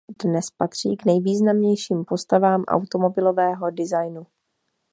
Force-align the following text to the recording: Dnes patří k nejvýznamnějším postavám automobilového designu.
Dnes 0.23 0.45
patří 0.51 0.95
k 0.97 1.05
nejvýznamnějším 1.05 2.05
postavám 2.05 2.63
automobilového 2.63 3.71
designu. 3.71 4.25